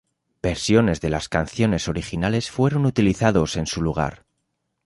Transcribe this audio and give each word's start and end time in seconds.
Versiones 0.41 0.99
de 0.99 1.11
las 1.11 1.29
canciones 1.29 1.87
originales 1.87 2.49
fueron 2.49 2.87
utilizados 2.87 3.55
en 3.55 3.67
su 3.67 3.83
lugar. 3.83 4.25